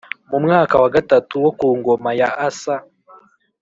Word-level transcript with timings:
Mu 0.31 0.37
mwaka 0.43 0.75
wa 0.81 0.89
gatatu 0.95 1.33
wo 1.43 1.51
ku 1.59 1.67
ngoma 1.79 2.09
ya 2.19 2.29
asa 2.47 2.75